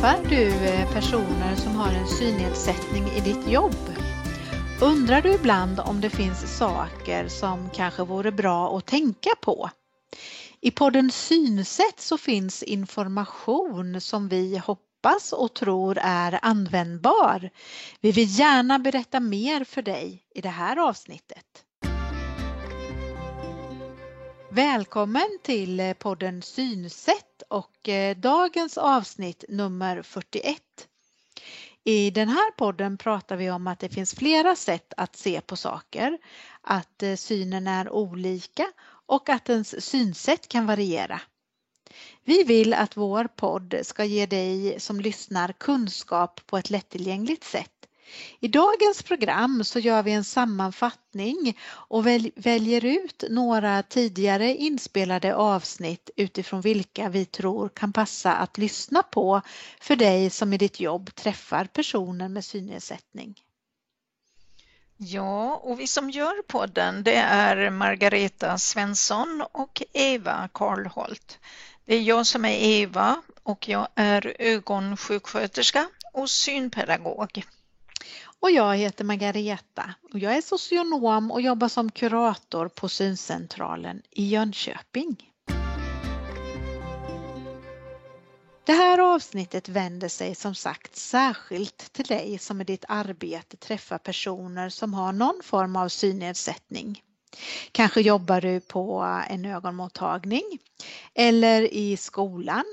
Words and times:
Träffar 0.00 0.28
du 0.28 0.48
eh, 0.48 0.92
personer 0.92 1.56
som 1.56 1.76
har 1.76 1.92
en 1.92 2.06
synnedsättning 2.06 3.08
i 3.08 3.20
ditt 3.20 3.48
jobb? 3.48 3.92
Undrar 4.80 5.22
du 5.22 5.32
ibland 5.34 5.80
om 5.80 6.00
det 6.00 6.10
finns 6.10 6.58
saker 6.58 7.28
som 7.28 7.70
kanske 7.70 8.04
vore 8.04 8.32
bra 8.32 8.76
att 8.76 8.86
tänka 8.86 9.30
på? 9.42 9.70
I 10.60 10.70
podden 10.70 11.10
Synsätt 11.10 12.00
så 12.00 12.18
finns 12.18 12.62
information 12.62 14.00
som 14.00 14.28
vi 14.28 14.58
hoppas 14.58 15.32
och 15.32 15.54
tror 15.54 15.98
är 16.02 16.38
användbar. 16.42 17.50
Vi 18.00 18.12
vill 18.12 18.38
gärna 18.38 18.78
berätta 18.78 19.20
mer 19.20 19.64
för 19.64 19.82
dig 19.82 20.22
i 20.34 20.40
det 20.40 20.48
här 20.48 20.88
avsnittet. 20.88 21.64
Välkommen 24.58 25.38
till 25.42 25.80
eh, 25.80 25.92
podden 25.92 26.42
Synsätt 26.42 27.42
och 27.48 27.88
eh, 27.88 28.16
dagens 28.16 28.78
avsnitt 28.78 29.44
nummer 29.48 30.02
41. 30.02 30.62
I 31.84 32.10
den 32.10 32.28
här 32.28 32.50
podden 32.50 32.98
pratar 32.98 33.36
vi 33.36 33.50
om 33.50 33.66
att 33.66 33.78
det 33.78 33.88
finns 33.88 34.14
flera 34.14 34.56
sätt 34.56 34.92
att 34.96 35.16
se 35.16 35.40
på 35.40 35.56
saker, 35.56 36.18
att 36.60 37.02
eh, 37.02 37.14
synen 37.14 37.66
är 37.66 37.90
olika 37.90 38.66
och 39.06 39.28
att 39.28 39.48
ens 39.48 39.84
synsätt 39.84 40.48
kan 40.48 40.66
variera. 40.66 41.20
Vi 42.24 42.44
vill 42.44 42.74
att 42.74 42.96
vår 42.96 43.24
podd 43.24 43.74
ska 43.82 44.04
ge 44.04 44.26
dig 44.26 44.80
som 44.80 45.00
lyssnar 45.00 45.52
kunskap 45.52 46.40
på 46.46 46.58
ett 46.58 46.70
lättillgängligt 46.70 47.44
sätt 47.44 47.87
i 48.40 48.48
dagens 48.48 49.02
program 49.02 49.64
så 49.64 49.78
gör 49.78 50.02
vi 50.02 50.12
en 50.12 50.24
sammanfattning 50.24 51.58
och 51.68 52.06
väljer 52.34 52.84
ut 52.84 53.24
några 53.30 53.82
tidigare 53.82 54.54
inspelade 54.54 55.34
avsnitt 55.34 56.10
utifrån 56.16 56.60
vilka 56.60 57.08
vi 57.08 57.24
tror 57.24 57.68
kan 57.68 57.92
passa 57.92 58.34
att 58.34 58.58
lyssna 58.58 59.02
på 59.02 59.42
för 59.80 59.96
dig 59.96 60.30
som 60.30 60.52
i 60.52 60.58
ditt 60.58 60.80
jobb 60.80 61.14
träffar 61.14 61.64
personer 61.64 62.28
med 62.28 62.44
synnedsättning. 62.44 63.34
Ja, 65.00 65.54
och 65.54 65.80
vi 65.80 65.86
som 65.86 66.10
gör 66.10 66.42
podden 66.42 67.02
det 67.04 67.16
är 67.16 67.70
Margareta 67.70 68.58
Svensson 68.58 69.44
och 69.52 69.82
Eva 69.92 70.48
Karlholt. 70.52 71.38
Det 71.84 71.94
är 71.94 72.02
jag 72.02 72.26
som 72.26 72.44
är 72.44 72.58
Eva 72.58 73.22
och 73.42 73.68
jag 73.68 73.88
är 73.94 74.36
ögonsjuksköterska 74.38 75.88
och 76.12 76.30
synpedagog. 76.30 77.42
Och 78.40 78.50
jag 78.50 78.76
heter 78.76 79.04
Margareta 79.04 79.94
och 80.12 80.18
jag 80.18 80.36
är 80.36 80.40
socionom 80.40 81.30
och 81.30 81.40
jobbar 81.40 81.68
som 81.68 81.90
kurator 81.90 82.68
på 82.68 82.88
Syncentralen 82.88 84.02
i 84.10 84.28
Jönköping. 84.28 85.16
Det 88.64 88.72
här 88.72 88.98
avsnittet 88.98 89.68
vänder 89.68 90.08
sig 90.08 90.34
som 90.34 90.54
sagt 90.54 90.96
särskilt 90.96 91.92
till 91.92 92.04
dig 92.04 92.38
som 92.38 92.60
i 92.60 92.64
ditt 92.64 92.84
arbete 92.88 93.56
träffar 93.56 93.98
personer 93.98 94.68
som 94.68 94.94
har 94.94 95.12
någon 95.12 95.40
form 95.44 95.76
av 95.76 95.88
synnedsättning. 95.88 97.02
Kanske 97.72 98.00
jobbar 98.00 98.40
du 98.40 98.60
på 98.60 99.00
en 99.28 99.44
ögonmottagning 99.44 100.58
eller 101.14 101.74
i 101.74 101.96
skolan 101.96 102.64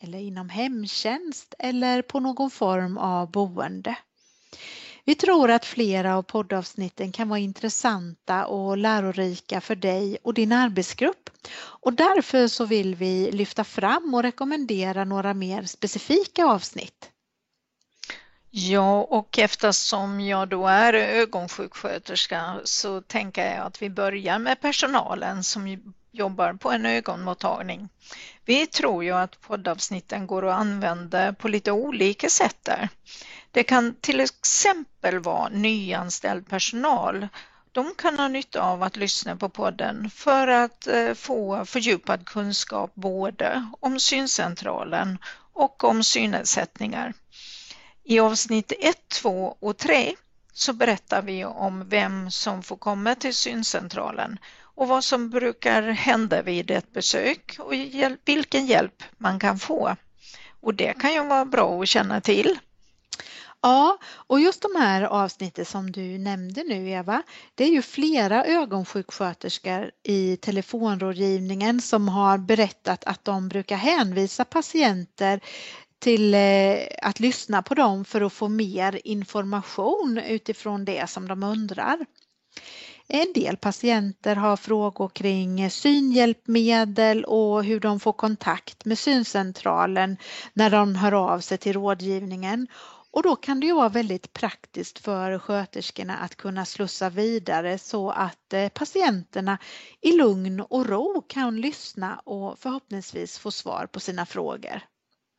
eller 0.00 0.18
inom 0.18 0.48
hemtjänst 0.48 1.54
eller 1.58 2.02
på 2.02 2.20
någon 2.20 2.50
form 2.50 2.98
av 2.98 3.30
boende. 3.30 3.96
Vi 5.04 5.14
tror 5.14 5.50
att 5.50 5.64
flera 5.64 6.16
av 6.16 6.22
poddavsnitten 6.22 7.12
kan 7.12 7.28
vara 7.28 7.38
intressanta 7.38 8.46
och 8.46 8.76
lärorika 8.76 9.60
för 9.60 9.74
dig 9.74 10.18
och 10.22 10.34
din 10.34 10.52
arbetsgrupp 10.52 11.30
och 11.56 11.92
därför 11.92 12.48
så 12.48 12.64
vill 12.64 12.94
vi 12.94 13.30
lyfta 13.32 13.64
fram 13.64 14.14
och 14.14 14.22
rekommendera 14.22 15.04
några 15.04 15.34
mer 15.34 15.62
specifika 15.62 16.46
avsnitt. 16.46 17.10
Ja, 18.50 19.02
och 19.02 19.38
eftersom 19.38 20.20
jag 20.20 20.48
då 20.48 20.66
är 20.66 20.94
ögonsjuksköterska 20.94 22.60
så 22.64 23.00
tänker 23.00 23.54
jag 23.54 23.66
att 23.66 23.82
vi 23.82 23.90
börjar 23.90 24.38
med 24.38 24.60
personalen 24.60 25.44
som 25.44 25.92
jobbar 26.12 26.52
på 26.52 26.70
en 26.70 26.86
ögonmottagning. 26.86 27.88
Vi 28.44 28.66
tror 28.66 29.04
ju 29.04 29.10
att 29.10 29.40
poddavsnitten 29.40 30.26
går 30.26 30.46
att 30.46 30.58
använda 30.58 31.32
på 31.32 31.48
lite 31.48 31.72
olika 31.72 32.28
sätt 32.28 32.56
där. 32.62 32.88
Det 33.52 33.62
kan 33.62 33.94
till 34.00 34.20
exempel 34.20 35.18
vara 35.18 35.48
nyanställd 35.48 36.48
personal. 36.48 37.28
De 37.72 37.94
kan 37.98 38.18
ha 38.18 38.28
nytta 38.28 38.62
av 38.62 38.82
att 38.82 38.96
lyssna 38.96 39.36
på 39.36 39.48
podden 39.48 40.10
för 40.10 40.48
att 40.48 40.86
eh, 40.86 41.14
få 41.14 41.64
fördjupad 41.64 42.26
kunskap 42.26 42.94
både 42.94 43.66
om 43.80 44.00
syncentralen 44.00 45.18
och 45.52 45.84
om 45.84 46.04
synnedsättningar. 46.04 47.12
I 48.04 48.20
avsnitt 48.20 48.72
1, 48.80 49.08
2 49.08 49.56
och 49.60 49.76
3 49.76 50.14
så 50.52 50.72
berättar 50.72 51.22
vi 51.22 51.44
om 51.44 51.88
vem 51.88 52.30
som 52.30 52.62
får 52.62 52.76
komma 52.76 53.14
till 53.14 53.34
syncentralen 53.34 54.38
och 54.74 54.88
vad 54.88 55.04
som 55.04 55.30
brukar 55.30 55.82
hända 55.82 56.42
vid 56.42 56.70
ett 56.70 56.92
besök 56.92 57.56
och 57.58 57.72
vilken 58.24 58.66
hjälp 58.66 59.02
man 59.18 59.38
kan 59.38 59.58
få. 59.58 59.96
Och 60.60 60.74
det 60.74 61.00
kan 61.00 61.12
ju 61.12 61.24
vara 61.24 61.44
bra 61.44 61.82
att 61.82 61.88
känna 61.88 62.20
till. 62.20 62.58
Ja, 63.62 63.98
och 64.12 64.40
just 64.40 64.62
de 64.62 64.80
här 64.80 65.02
avsnitten 65.02 65.64
som 65.64 65.92
du 65.92 66.18
nämnde 66.18 66.62
nu 66.62 66.90
Eva, 66.90 67.22
det 67.54 67.64
är 67.64 67.68
ju 67.68 67.82
flera 67.82 68.44
ögonsjuksköterskor 68.44 69.90
i 70.02 70.36
telefonrådgivningen 70.36 71.80
som 71.80 72.08
har 72.08 72.38
berättat 72.38 73.04
att 73.04 73.24
de 73.24 73.48
brukar 73.48 73.76
hänvisa 73.76 74.44
patienter 74.44 75.40
till 75.98 76.34
eh, 76.34 76.76
att 77.02 77.20
lyssna 77.20 77.62
på 77.62 77.74
dem 77.74 78.04
för 78.04 78.20
att 78.20 78.32
få 78.32 78.48
mer 78.48 79.00
information 79.04 80.18
utifrån 80.18 80.84
det 80.84 81.10
som 81.10 81.28
de 81.28 81.42
undrar. 81.42 81.98
En 83.08 83.32
del 83.34 83.56
patienter 83.56 84.36
har 84.36 84.56
frågor 84.56 85.08
kring 85.08 85.70
synhjälpmedel 85.70 87.24
och 87.24 87.64
hur 87.64 87.80
de 87.80 88.00
får 88.00 88.12
kontakt 88.12 88.84
med 88.84 88.98
syncentralen 88.98 90.16
när 90.52 90.70
de 90.70 90.94
hör 90.94 91.12
av 91.12 91.40
sig 91.40 91.58
till 91.58 91.72
rådgivningen 91.72 92.66
och 93.12 93.22
då 93.22 93.36
kan 93.36 93.60
det 93.60 93.66
ju 93.66 93.74
vara 93.74 93.88
väldigt 93.88 94.32
praktiskt 94.32 94.98
för 94.98 95.38
sköterskorna 95.38 96.16
att 96.16 96.36
kunna 96.36 96.64
slussa 96.64 97.10
vidare 97.10 97.78
så 97.78 98.10
att 98.10 98.52
eh, 98.52 98.68
patienterna 98.68 99.58
i 100.00 100.12
lugn 100.12 100.60
och 100.60 100.86
ro 100.86 101.24
kan 101.28 101.60
lyssna 101.60 102.18
och 102.24 102.58
förhoppningsvis 102.58 103.38
få 103.38 103.50
svar 103.50 103.86
på 103.86 104.00
sina 104.00 104.26
frågor. 104.26 104.80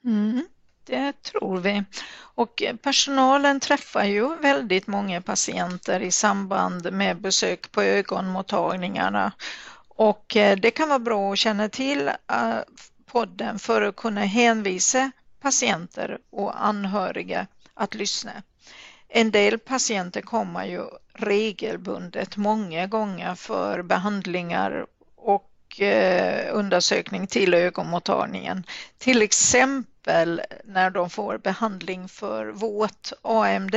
Mm, 0.06 0.46
det 0.86 1.22
tror 1.22 1.58
vi. 1.58 1.84
Och 2.20 2.64
personalen 2.82 3.60
träffar 3.60 4.04
ju 4.04 4.36
väldigt 4.36 4.88
många 4.88 5.22
patienter 5.22 6.00
i 6.00 6.12
samband 6.12 6.94
med 6.94 7.22
besök 7.22 7.72
på 7.72 7.82
ögonmottagningarna 7.82 9.32
och 9.88 10.36
eh, 10.36 10.58
det 10.58 10.72
kan 10.72 10.90
vara 10.90 11.00
bra 11.00 11.32
att 11.34 11.38
känna 11.38 11.70
till 11.70 12.08
eh, 12.08 12.60
podden 13.06 13.60
för 13.60 13.82
att 13.82 13.96
kunna 13.96 14.22
hänvisa 14.22 15.12
patienter 15.42 16.20
och 16.30 16.66
anhöriga 16.66 17.48
att 17.74 17.96
lyssna. 17.96 18.44
En 19.08 19.32
del 19.32 19.60
patienter 19.60 20.22
kommer 20.22 20.66
ju 20.66 20.84
regelbundet 21.14 22.38
många 22.38 22.88
gånger 22.88 23.36
för 23.36 23.82
behandlingar 23.82 24.86
och 25.16 25.82
eh, 25.82 26.56
undersökning 26.56 27.28
till 27.28 27.54
ögonmottagningen. 27.54 28.64
Till 28.98 29.22
exempel 29.22 30.42
när 30.64 30.90
de 30.90 31.10
får 31.10 31.38
behandling 31.38 32.08
för 32.08 32.46
våt 32.46 33.14
AMD, 33.22 33.76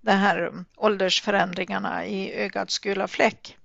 de 0.00 0.12
här 0.12 0.64
åldersförändringarna 0.76 2.06
i 2.06 2.32
ögats 2.34 2.78
gula 2.78 3.08
fläck. 3.08 3.56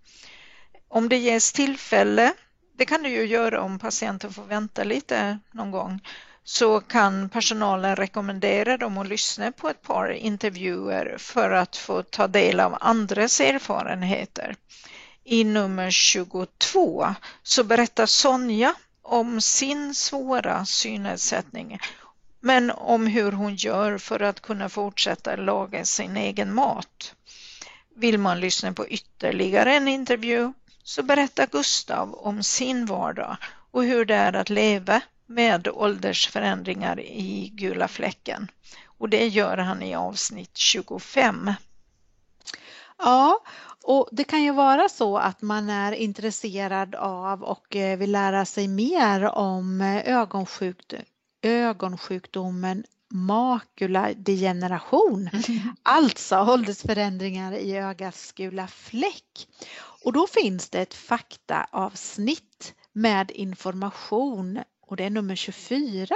Om 0.87 1.09
det 1.09 1.17
ges 1.17 1.53
tillfälle, 1.53 2.33
det 2.73 2.85
kan 2.85 3.03
det 3.03 3.09
ju 3.09 3.25
göra 3.25 3.61
om 3.61 3.79
patienten 3.79 4.33
får 4.33 4.43
vänta 4.43 4.83
lite 4.83 5.39
någon 5.51 5.71
gång, 5.71 5.99
så 6.43 6.79
kan 6.79 7.29
personalen 7.29 7.95
rekommendera 7.95 8.77
dem 8.77 8.97
att 8.97 9.07
lyssna 9.07 9.51
på 9.51 9.69
ett 9.69 9.81
par 9.81 10.11
intervjuer 10.11 11.15
för 11.17 11.51
att 11.51 11.77
få 11.77 12.03
ta 12.03 12.27
del 12.27 12.59
av 12.59 12.77
andras 12.81 13.39
erfarenheter. 13.39 14.55
I 15.23 15.43
nummer 15.43 15.91
22 15.91 17.15
så 17.43 17.63
berättar 17.63 18.05
Sonja 18.05 18.73
om 19.01 19.41
sin 19.41 19.95
svåra 19.95 20.65
synnedsättning 20.65 21.79
men 22.39 22.71
om 22.71 23.07
hur 23.07 23.31
hon 23.31 23.55
gör 23.55 23.97
för 23.97 24.19
att 24.19 24.41
kunna 24.41 24.69
fortsätta 24.69 25.35
laga 25.35 25.85
sin 25.85 26.17
egen 26.17 26.53
mat. 26.53 27.15
Vill 27.95 28.17
man 28.17 28.39
lyssna 28.39 28.73
på 28.73 28.87
ytterligare 28.87 29.73
en 29.75 29.87
intervju 29.87 30.53
så 30.83 31.03
berättar 31.03 31.47
Gustav 31.47 32.13
om 32.13 32.43
sin 32.43 32.85
vardag 32.85 33.37
och 33.71 33.83
hur 33.83 34.05
det 34.05 34.15
är 34.15 34.33
att 34.33 34.49
leva 34.49 35.01
med 35.33 35.67
åldersförändringar 35.67 36.99
i 36.99 37.51
gula 37.53 37.87
fläcken. 37.87 38.51
Och 38.85 39.09
det 39.09 39.27
gör 39.27 39.57
han 39.57 39.81
i 39.81 39.95
avsnitt 39.95 40.57
25. 40.57 41.53
Ja, 42.97 43.39
och 43.83 44.09
det 44.11 44.23
kan 44.23 44.43
ju 44.43 44.51
vara 44.51 44.89
så 44.89 45.17
att 45.17 45.41
man 45.41 45.69
är 45.69 45.91
intresserad 45.91 46.95
av 46.95 47.43
och 47.43 47.75
eh, 47.75 47.97
vill 47.97 48.11
lära 48.11 48.45
sig 48.45 48.67
mer 48.67 49.25
om 49.25 49.81
ögonsjukdom, 50.05 50.99
ögonsjukdomen 51.41 52.83
makuladegeneration, 53.11 55.29
alltså 55.83 56.39
åldersförändringar 56.39 57.53
i 57.53 57.77
ögats 57.77 58.31
gula 58.31 58.67
fläck. 58.67 59.47
Och 60.03 60.13
då 60.13 60.27
finns 60.27 60.69
det 60.69 60.81
ett 60.81 60.93
faktaavsnitt 60.93 62.73
med 62.93 63.31
information 63.31 64.59
och 64.91 64.97
det 64.97 65.03
är 65.03 65.09
nummer 65.09 65.35
24. 65.35 66.15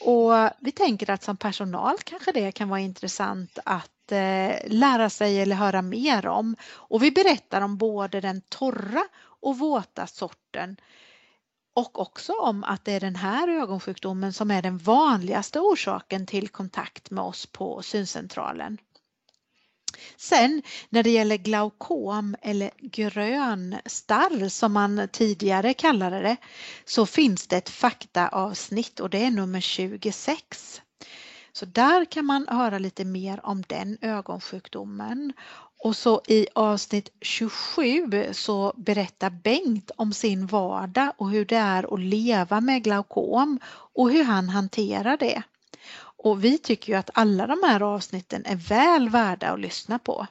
Och 0.00 0.32
vi 0.60 0.72
tänker 0.72 1.10
att 1.10 1.22
som 1.22 1.36
personal 1.36 1.96
kanske 2.04 2.32
det 2.32 2.52
kan 2.52 2.68
vara 2.68 2.80
intressant 2.80 3.58
att 3.64 4.12
eh, 4.12 4.56
lära 4.66 5.10
sig 5.10 5.40
eller 5.40 5.56
höra 5.56 5.82
mer 5.82 6.26
om. 6.26 6.56
Och 6.62 7.02
vi 7.02 7.10
berättar 7.10 7.60
om 7.60 7.76
både 7.76 8.20
den 8.20 8.40
torra 8.40 9.04
och 9.40 9.58
våta 9.58 10.06
sorten 10.06 10.76
och 11.74 12.00
också 12.00 12.32
om 12.32 12.64
att 12.64 12.84
det 12.84 12.92
är 12.92 13.00
den 13.00 13.16
här 13.16 13.48
ögonsjukdomen 13.48 14.32
som 14.32 14.50
är 14.50 14.62
den 14.62 14.78
vanligaste 14.78 15.60
orsaken 15.60 16.26
till 16.26 16.48
kontakt 16.48 17.10
med 17.10 17.24
oss 17.24 17.46
på 17.46 17.82
syncentralen. 17.82 18.78
Sen 20.16 20.62
när 20.88 21.02
det 21.02 21.10
gäller 21.10 21.36
glaukom 21.36 22.36
eller 22.42 22.70
grön 22.80 23.76
starr 23.86 24.48
som 24.48 24.72
man 24.72 25.08
tidigare 25.12 25.74
kallade 25.74 26.20
det 26.22 26.36
så 26.84 27.06
finns 27.06 27.46
det 27.46 27.56
ett 27.56 27.68
faktaavsnitt 27.68 29.00
och 29.00 29.10
det 29.10 29.24
är 29.24 29.30
nummer 29.30 29.60
26. 29.60 30.82
Så 31.52 31.66
där 31.66 32.04
kan 32.04 32.26
man 32.26 32.48
höra 32.48 32.78
lite 32.78 33.04
mer 33.04 33.46
om 33.46 33.62
den 33.68 33.98
ögonsjukdomen. 34.00 35.32
Och 35.84 35.96
så 35.96 36.22
i 36.28 36.46
avsnitt 36.54 37.08
27 37.20 38.32
så 38.32 38.72
berättar 38.76 39.30
Bengt 39.30 39.90
om 39.96 40.12
sin 40.12 40.46
vardag 40.46 41.12
och 41.16 41.30
hur 41.30 41.44
det 41.44 41.56
är 41.56 41.94
att 41.94 42.00
leva 42.00 42.60
med 42.60 42.84
glaukom 42.84 43.60
och 43.94 44.10
hur 44.10 44.24
han 44.24 44.48
hanterar 44.48 45.16
det. 45.16 45.42
Och 46.24 46.44
vi 46.44 46.58
tycker 46.58 46.92
ju 46.92 46.98
att 46.98 47.10
alla 47.14 47.46
de 47.46 47.62
här 47.62 47.82
avsnitten 47.82 48.46
är 48.46 48.56
väl 48.56 49.08
värda 49.08 49.50
att 49.50 49.60
lyssna 49.60 49.98
på. 49.98 50.26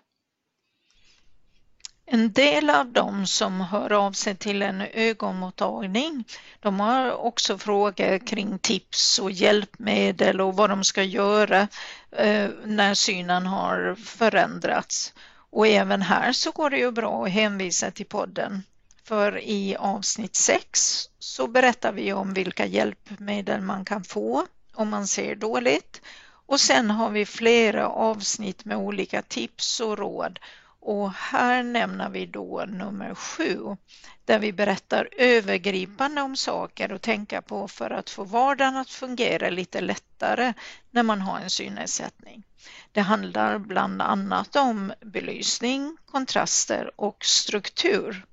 En 2.06 2.32
del 2.32 2.70
av 2.70 2.92
dem 2.92 3.28
som 3.28 3.62
hör 3.62 3.92
av 3.92 4.12
sig 4.12 4.36
till 4.36 4.62
en 4.62 4.82
ögonmottagning, 4.82 6.24
de 6.60 6.80
har 6.80 7.12
också 7.12 7.58
frågor 7.58 8.28
kring 8.28 8.60
tips 8.60 9.20
och 9.20 9.32
hjälpmedel 9.32 10.42
och 10.42 10.56
vad 10.56 10.70
de 10.70 10.84
ska 10.84 11.04
göra 11.04 11.68
eh, 12.12 12.50
när 12.66 12.94
synen 12.94 13.46
har 13.46 13.96
förändrats. 13.96 15.14
Och 15.34 15.68
även 15.68 16.02
här 16.02 16.32
så 16.32 16.52
går 16.52 16.70
det 16.70 16.78
ju 16.78 16.92
bra 16.92 17.26
att 17.26 17.32
hänvisa 17.32 17.92
till 17.92 18.06
podden. 18.06 18.64
För 19.04 19.40
i 19.40 19.76
avsnitt 19.76 20.36
6 20.36 21.10
så 21.20 21.48
berättar 21.48 21.92
vi 21.92 22.14
om 22.14 22.34
vilka 22.34 22.66
hjälpmedel 22.66 23.62
man 23.62 23.86
kan 23.86 24.04
få 24.04 24.48
om 24.74 24.90
man 24.90 25.08
ser 25.08 25.36
dåligt. 25.36 26.02
Och 26.46 26.60
sen 26.60 26.92
har 26.92 27.10
vi 27.10 27.26
flera 27.26 27.90
avsnitt 27.90 28.66
med 28.66 28.78
olika 28.78 29.22
tips 29.22 29.80
och 29.80 29.98
råd. 29.98 30.40
Och 30.80 31.14
här 31.14 31.64
nämner 31.64 32.10
vi 32.10 32.26
då 32.26 32.66
nummer 32.68 33.16
sju 33.16 33.78
där 34.26 34.40
vi 34.40 34.54
berättar 34.54 35.10
övergripande 35.18 36.22
om 36.22 36.36
saker 36.36 36.94
att 36.94 37.02
tänka 37.02 37.42
på 37.42 37.68
för 37.68 37.90
att 37.90 38.10
få 38.10 38.24
vardagen 38.24 38.78
att 38.78 38.90
fungera 38.90 39.50
lite 39.50 39.82
lättare 39.82 40.54
när 40.92 41.04
man 41.04 41.22
har 41.22 41.40
en 41.40 41.50
synnedsättning. 41.50 42.44
Det 42.92 43.02
handlar 43.02 43.58
bland 43.58 44.02
annat 44.02 44.56
om 44.56 44.94
belysning, 45.02 45.98
kontraster 46.06 46.92
och 46.96 47.26
struktur. 47.26 48.26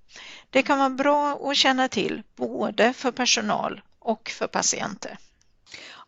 Det 0.51 0.63
kan 0.63 0.79
vara 0.79 0.91
bra 0.91 1.51
att 1.51 1.57
känna 1.57 1.89
till 1.89 2.23
både 2.37 2.93
för 2.93 3.11
personal 3.11 3.81
och 3.99 4.31
för 4.31 4.47
patienter. 4.47 5.19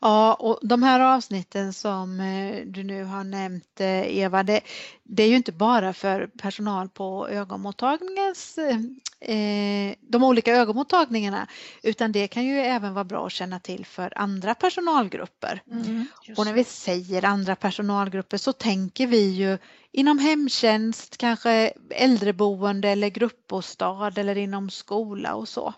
Ja, 0.01 0.35
och 0.35 0.59
de 0.63 0.83
här 0.83 1.01
avsnitten 1.01 1.73
som 1.73 2.21
eh, 2.21 2.67
du 2.67 2.83
nu 2.83 3.05
har 3.05 3.25
nämnt 3.25 3.81
eh, 3.81 4.19
Eva, 4.19 4.43
det, 4.43 4.61
det 5.03 5.23
är 5.23 5.29
ju 5.29 5.37
inte 5.37 5.53
bara 5.53 5.93
för 5.93 6.27
personal 6.27 6.89
på 6.89 7.29
ögonmottagningens, 7.29 8.59
eh, 9.21 9.95
de 10.01 10.23
olika 10.23 10.53
ögonmottagningarna, 10.57 11.47
utan 11.83 12.13
det 12.13 12.29
kan 12.29 12.45
ju 12.45 12.59
även 12.61 12.95
vara 12.95 13.05
bra 13.05 13.27
att 13.27 13.33
känna 13.33 13.61
till 13.61 13.87
för 13.87 14.19
andra 14.19 14.55
personalgrupper. 14.55 15.63
Mm, 15.71 16.07
och 16.37 16.45
när 16.45 16.53
vi 16.53 16.65
säger 16.65 17.25
andra 17.25 17.57
personalgrupper 17.57 18.37
så 18.37 18.53
tänker 18.53 19.07
vi 19.07 19.31
ju 19.31 19.59
inom 19.93 20.19
hemtjänst, 20.19 21.17
kanske 21.17 21.73
äldreboende 21.91 22.89
eller 22.89 23.09
gruppbostad 23.09 24.19
eller 24.19 24.39
inom 24.39 24.71
skola 24.71 25.35
och 25.35 25.49
så. 25.49 25.75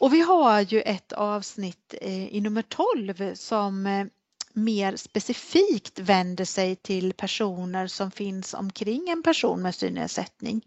Och 0.00 0.14
vi 0.14 0.20
har 0.20 0.60
ju 0.60 0.80
ett 0.80 1.12
avsnitt 1.12 1.94
eh, 2.00 2.34
i 2.36 2.40
nummer 2.40 2.62
12 2.62 3.34
som 3.34 3.86
eh, 3.86 4.06
mer 4.52 4.96
specifikt 4.96 5.98
vänder 5.98 6.44
sig 6.44 6.76
till 6.76 7.12
personer 7.12 7.86
som 7.86 8.10
finns 8.10 8.54
omkring 8.54 9.08
en 9.08 9.22
person 9.22 9.62
med 9.62 9.74
synnedsättning. 9.74 10.60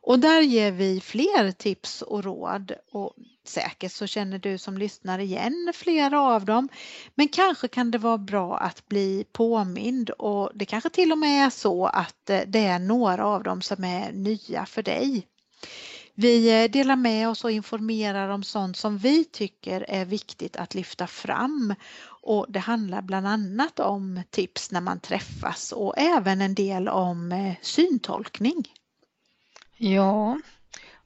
Och 0.00 0.18
där 0.18 0.40
ger 0.40 0.72
vi 0.72 1.00
fler 1.00 1.52
tips 1.52 2.02
och 2.02 2.24
råd 2.24 2.72
och 2.92 3.14
säkert 3.44 3.92
så 3.92 4.06
känner 4.06 4.38
du 4.38 4.58
som 4.58 4.78
lyssnar 4.78 5.18
igen 5.18 5.72
flera 5.74 6.20
av 6.20 6.44
dem. 6.44 6.68
Men 7.14 7.28
kanske 7.28 7.68
kan 7.68 7.90
det 7.90 7.98
vara 7.98 8.18
bra 8.18 8.58
att 8.58 8.88
bli 8.88 9.24
påmind 9.32 10.10
och 10.10 10.50
det 10.54 10.64
kanske 10.64 10.90
till 10.90 11.12
och 11.12 11.18
med 11.18 11.46
är 11.46 11.50
så 11.50 11.86
att 11.86 12.30
eh, 12.30 12.40
det 12.46 12.64
är 12.64 12.78
några 12.78 13.26
av 13.26 13.42
dem 13.42 13.62
som 13.62 13.84
är 13.84 14.12
nya 14.12 14.66
för 14.66 14.82
dig. 14.82 15.26
Vi 16.20 16.62
eh, 16.62 16.70
delar 16.70 16.96
med 16.96 17.28
oss 17.28 17.44
och 17.44 17.50
informerar 17.50 18.28
om 18.28 18.42
sånt 18.42 18.76
som 18.76 18.98
vi 18.98 19.24
tycker 19.24 19.84
är 19.88 20.04
viktigt 20.04 20.56
att 20.56 20.74
lyfta 20.74 21.06
fram 21.06 21.74
och 22.22 22.46
det 22.48 22.58
handlar 22.58 23.02
bland 23.02 23.26
annat 23.26 23.80
om 23.80 24.22
tips 24.30 24.70
när 24.70 24.80
man 24.80 25.00
träffas 25.00 25.72
och 25.72 25.94
även 25.98 26.40
en 26.40 26.54
del 26.54 26.88
om 26.88 27.32
eh, 27.32 27.54
syntolkning. 27.62 28.72
Ja, 29.76 30.40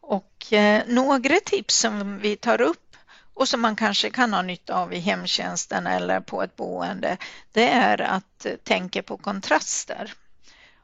och 0.01 0.53
eh, 0.53 0.83
några 0.87 1.41
tips 1.45 1.77
som 1.77 2.19
vi 2.19 2.37
tar 2.37 2.61
upp 2.61 2.97
och 3.35 3.49
som 3.49 3.61
man 3.61 3.77
kanske 3.77 4.11
kan 4.11 4.33
ha 4.33 4.43
nytta 4.43 4.75
av 4.75 4.93
i 4.93 4.99
hemtjänsten 4.99 5.87
eller 5.87 6.21
på 6.21 6.43
ett 6.43 6.57
boende, 6.57 7.17
det 7.53 7.69
är 7.69 8.01
att 8.01 8.47
tänka 8.65 9.03
på 9.03 9.17
kontraster. 9.17 10.15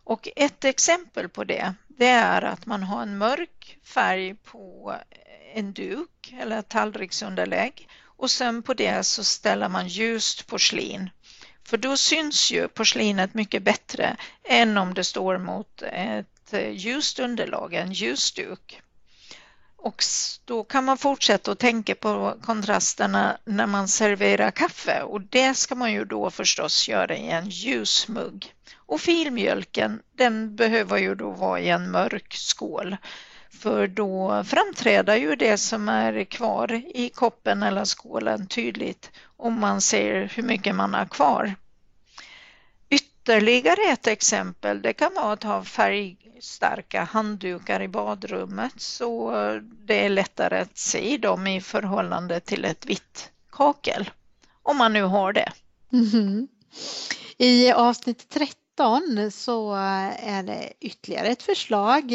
Och 0.08 0.28
ett 0.36 0.64
exempel 0.64 1.28
på 1.28 1.44
det, 1.44 1.74
det 1.88 2.06
är 2.06 2.42
att 2.42 2.66
man 2.66 2.82
har 2.82 3.02
en 3.02 3.18
mörk 3.18 3.78
färg 3.84 4.34
på 4.34 4.94
en 5.54 5.72
duk 5.72 6.34
eller 6.40 6.62
tallriksunderlägg 6.62 7.88
och 8.02 8.30
sen 8.30 8.62
på 8.62 8.74
det 8.74 9.04
så 9.04 9.24
ställer 9.24 9.68
man 9.68 9.88
ljust 9.88 10.46
porslin. 10.46 11.10
För 11.64 11.76
då 11.76 11.96
syns 11.96 12.50
ju 12.52 12.68
porslinet 12.68 13.34
mycket 13.34 13.62
bättre 13.62 14.16
än 14.44 14.76
om 14.76 14.94
det 14.94 15.04
står 15.04 15.38
mot 15.38 15.82
ett 15.82 16.54
ljust 16.70 17.18
underlag, 17.18 17.74
en 17.74 17.92
ljusduk. 17.92 18.82
Och 19.78 20.02
då 20.44 20.64
kan 20.64 20.84
man 20.84 20.98
fortsätta 20.98 21.52
att 21.52 21.58
tänka 21.58 21.94
på 21.94 22.34
kontrasterna 22.42 23.38
när 23.44 23.66
man 23.66 23.88
serverar 23.88 24.50
kaffe 24.50 25.02
och 25.02 25.20
det 25.20 25.54
ska 25.54 25.74
man 25.74 25.92
ju 25.92 26.04
då 26.04 26.30
förstås 26.30 26.88
göra 26.88 27.16
i 27.16 27.30
en 27.30 27.48
ljusmugg. 27.48 28.54
Och 28.76 29.00
filmjölken 29.00 30.02
den 30.16 30.56
behöver 30.56 30.98
ju 30.98 31.14
då 31.14 31.30
vara 31.30 31.60
i 31.60 31.68
en 31.68 31.90
mörk 31.90 32.34
skål 32.34 32.96
för 33.50 33.86
då 33.86 34.44
framträder 34.44 35.16
ju 35.16 35.36
det 35.36 35.58
som 35.58 35.88
är 35.88 36.24
kvar 36.24 36.72
i 36.72 37.08
koppen 37.14 37.62
eller 37.62 37.84
skålen 37.84 38.46
tydligt 38.46 39.10
om 39.36 39.60
man 39.60 39.80
ser 39.80 40.32
hur 40.34 40.42
mycket 40.42 40.74
man 40.74 40.94
har 40.94 41.06
kvar. 41.06 41.54
Ytterligare 43.28 43.92
ett 43.92 44.06
exempel 44.06 44.82
det 44.82 44.92
kan 44.92 45.14
vara 45.14 45.32
att 45.32 45.42
ha 45.42 45.64
färgstarka 45.64 47.04
handdukar 47.04 47.82
i 47.82 47.88
badrummet 47.88 48.80
så 48.80 49.30
det 49.86 50.04
är 50.04 50.08
lättare 50.08 50.58
att 50.58 50.78
se 50.78 51.16
dem 51.16 51.46
i 51.46 51.60
förhållande 51.60 52.40
till 52.40 52.64
ett 52.64 52.86
vitt 52.86 53.30
kakel. 53.52 54.10
Om 54.62 54.76
man 54.76 54.92
nu 54.92 55.02
har 55.02 55.32
det. 55.32 55.52
Mm 55.92 56.04
-hmm. 56.06 56.48
I 57.38 57.72
avsnitt 57.72 58.28
13 58.28 59.30
så 59.30 59.74
är 60.22 60.42
det 60.42 60.72
ytterligare 60.80 61.28
ett 61.28 61.42
förslag 61.42 62.12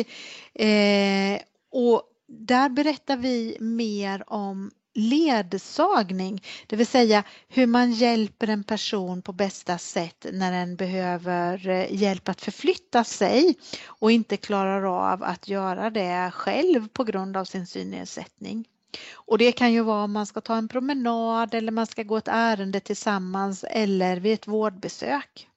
eh, 0.53 1.41
och 1.71 2.03
där 2.27 2.69
berättar 2.69 3.17
vi 3.17 3.57
mer 3.59 4.23
om 4.27 4.71
ledsagning, 4.93 6.43
det 6.67 6.75
vill 6.75 6.87
säga 6.87 7.23
hur 7.47 7.67
man 7.67 7.91
hjälper 7.91 8.47
en 8.47 8.63
person 8.63 9.21
på 9.21 9.33
bästa 9.33 9.77
sätt 9.77 10.25
när 10.31 10.51
den 10.51 10.75
behöver 10.75 11.69
eh, 11.69 12.01
hjälp 12.01 12.29
att 12.29 12.41
förflytta 12.41 13.03
sig 13.03 13.55
och 13.85 14.11
inte 14.11 14.37
klarar 14.37 15.11
av 15.11 15.23
att 15.23 15.47
göra 15.47 15.89
det 15.89 16.31
själv 16.33 16.87
på 16.87 17.03
grund 17.03 17.37
av 17.37 17.45
sin 17.45 17.67
synnedsättning. 17.67 18.65
Och 19.13 19.37
det 19.37 19.51
kan 19.51 19.73
ju 19.73 19.81
vara 19.81 20.03
om 20.03 20.11
man 20.11 20.25
ska 20.25 20.41
ta 20.41 20.55
en 20.55 20.67
promenad 20.67 21.53
eller 21.53 21.71
man 21.71 21.87
ska 21.87 22.03
gå 22.03 22.17
ett 22.17 22.27
ärende 22.27 22.79
tillsammans 22.79 23.65
eller 23.69 24.17
vid 24.17 24.33
ett 24.33 24.47
vårdbesök. 24.47 25.49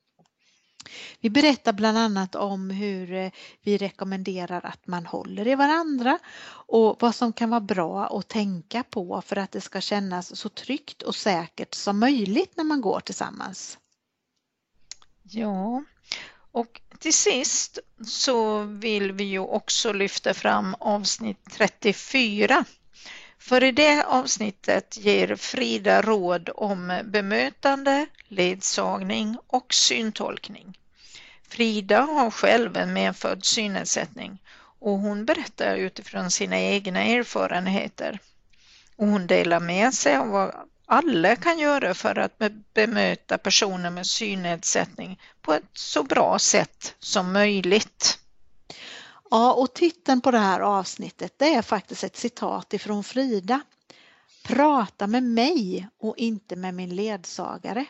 Vi 1.21 1.31
berättar 1.31 1.73
bland 1.73 1.99
annat 1.99 2.35
om 2.35 2.71
hur 2.71 3.13
eh, 3.13 3.31
vi 3.63 3.77
rekommenderar 3.79 4.67
att 4.67 4.87
man 4.87 5.07
håller 5.07 5.49
i 5.49 5.55
varandra 5.55 6.19
och 6.49 6.97
vad 7.01 7.15
som 7.15 7.33
kan 7.33 7.51
vara 7.51 7.61
bra 7.61 8.19
att 8.19 8.29
tänka 8.29 8.83
på 8.83 9.23
för 9.23 9.37
att 9.37 9.53
det 9.53 9.61
ska 9.61 9.81
kännas 9.81 10.37
så 10.37 10.49
tryggt 10.49 11.03
och 11.03 11.15
säkert 11.15 11.75
som 11.75 11.99
möjligt 11.99 12.57
när 12.57 12.65
man 12.65 12.81
går 12.81 13.01
tillsammans. 13.01 13.79
Ja, 15.23 15.85
och 16.53 16.81
till 16.99 17.15
sist 17.15 17.79
så 18.07 18.63
vill 18.63 19.13
vi 19.13 19.25
ju 19.25 19.39
också 19.39 19.93
lyfta 19.93 20.35
fram 20.35 20.77
avsnitt 20.81 21.39
34. 21.53 22.65
För 23.47 23.65
i 23.65 23.73
det 23.73 24.05
avsnittet 24.05 24.97
ger 24.97 25.37
Frida 25.37 26.03
råd 26.03 26.51
om 26.55 27.01
bemötande, 27.05 28.07
ledsagning 28.29 29.37
och 29.47 29.75
syntolkning. 29.75 30.79
Frida 31.49 32.01
har 32.01 32.31
själv 32.31 32.77
en 32.77 32.93
medfödd 32.93 33.45
synnedsättning 33.45 34.43
och 34.79 34.99
hon 34.99 35.25
berättar 35.25 35.77
utifrån 35.77 36.31
sina 36.31 36.59
egna 36.59 37.03
erfarenheter. 37.03 38.19
Och 38.97 39.07
hon 39.07 39.27
delar 39.27 39.61
med 39.61 39.95
sig 39.95 40.17
av 40.17 40.29
vad 40.29 40.55
alla 40.87 41.37
kan 41.37 41.59
göra 41.59 41.95
för 41.95 42.19
att 42.19 42.39
bemöta 42.75 43.39
personer 43.39 43.91
med 43.91 44.07
synnedsättning 44.07 45.21
på 45.43 45.53
ett 45.55 45.71
så 45.73 46.03
bra 46.03 46.39
sätt 46.39 46.95
som 46.99 47.33
möjligt. 47.33 48.19
Ja, 49.31 49.53
och 49.53 49.75
titeln 49.75 50.21
på 50.21 50.31
det 50.31 50.39
här 50.39 50.61
avsnittet 50.61 51.35
det 51.39 51.55
är 51.55 51.63
faktiskt 51.63 52.05
ett 52.05 52.17
citat 52.17 52.75
ifrån 52.75 53.05
Frida. 53.05 53.61
Prata 54.45 55.07
med 55.07 55.23
mig 55.23 55.89
och 56.01 56.19
inte 56.19 56.57
med 56.57 56.75
min 56.75 56.97
ledsagare. 56.97 57.87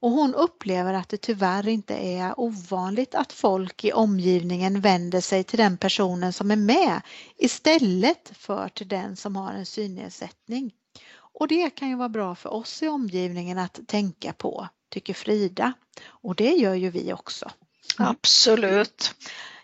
Och 0.00 0.10
hon 0.10 0.34
upplever 0.34 0.94
att 0.94 1.08
det 1.08 1.16
tyvärr 1.16 1.68
inte 1.68 1.94
är 1.94 2.40
ovanligt 2.40 3.14
att 3.14 3.32
folk 3.32 3.84
i 3.84 3.92
omgivningen 3.92 4.80
vänder 4.80 5.20
sig 5.20 5.44
till 5.44 5.58
den 5.58 5.76
personen 5.76 6.32
som 6.32 6.50
är 6.50 6.56
med 6.56 7.00
istället 7.36 8.32
för 8.32 8.68
till 8.68 8.88
den 8.88 9.16
som 9.16 9.36
har 9.36 9.52
en 9.52 9.66
synnedsättning. 9.66 10.72
Och 11.16 11.48
det 11.48 11.70
kan 11.70 11.88
ju 11.88 11.96
vara 11.96 12.08
bra 12.08 12.34
för 12.34 12.52
oss 12.52 12.82
i 12.82 12.88
omgivningen 12.88 13.58
att 13.58 13.80
tänka 13.86 14.32
på, 14.32 14.68
tycker 14.88 15.14
Frida. 15.14 15.72
Och 16.06 16.34
det 16.34 16.50
gör 16.50 16.74
ju 16.74 16.90
vi 16.90 17.12
också. 17.12 17.50
Absolut. 17.96 19.14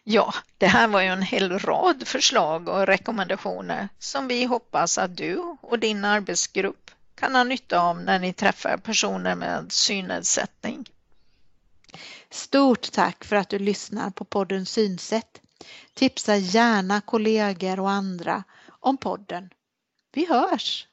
Ja, 0.08 0.34
det 0.58 0.66
här 0.66 0.88
var 0.88 1.00
ju 1.00 1.06
en 1.06 1.22
hel 1.22 1.58
rad 1.58 2.08
förslag 2.08 2.68
och 2.68 2.86
rekommendationer 2.86 3.88
som 3.98 4.28
vi 4.28 4.44
hoppas 4.44 4.98
att 4.98 5.16
du 5.16 5.56
och 5.60 5.78
din 5.78 6.04
arbetsgrupp 6.04 6.90
kan 7.14 7.34
ha 7.34 7.44
nytta 7.44 7.80
av 7.80 8.00
när 8.00 8.18
ni 8.18 8.32
träffar 8.32 8.76
personer 8.76 9.34
med 9.34 9.72
synnedsättning. 9.72 10.90
Stort 12.30 12.92
tack 12.92 13.24
för 13.24 13.36
att 13.36 13.48
du 13.48 13.58
lyssnar 13.58 14.10
på 14.10 14.24
podden 14.24 14.66
Synsätt. 14.66 15.40
Tipsa 15.94 16.36
gärna 16.36 17.00
kollegor 17.00 17.80
och 17.80 17.90
andra 17.90 18.44
om 18.68 18.96
podden. 18.96 19.50
Vi 20.12 20.26
hörs! 20.26 20.86